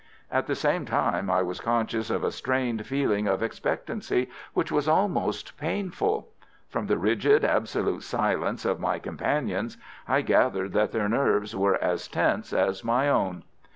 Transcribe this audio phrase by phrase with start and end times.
[0.31, 4.87] At the same time I was conscious of a strained feeling of expectancy which was
[4.87, 6.29] almost painful.
[6.69, 9.77] From the rigid, absolute silence of my companions
[10.07, 13.43] I gathered that their nerves were as tense as my own.